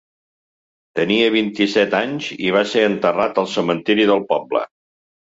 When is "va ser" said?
2.55-2.87